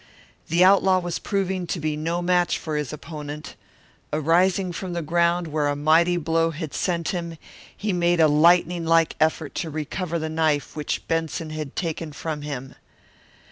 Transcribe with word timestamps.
The 0.49 0.63
outlaw 0.63 0.97
was 0.97 1.19
proving 1.19 1.67
to 1.67 1.79
be 1.79 1.95
no 1.95 2.23
match 2.23 2.57
for 2.57 2.75
his 2.75 2.91
opponent. 2.91 3.53
Arising 4.11 4.71
from 4.71 4.93
the 4.93 5.03
ground 5.03 5.45
where 5.49 5.67
a 5.67 5.75
mighty 5.75 6.17
blow 6.17 6.49
had 6.49 6.73
sent 6.73 7.09
him, 7.09 7.37
he 7.77 7.93
made 7.93 8.19
a 8.19 8.27
lightning 8.27 8.83
like 8.83 9.15
effort 9.19 9.53
to 9.61 9.69
recover 9.69 10.17
the 10.17 10.27
knife 10.27 10.75
which 10.75 11.07
Benson 11.07 11.51
had 11.51 11.75
taken 11.75 12.13
from 12.13 12.41
him. 12.41 12.73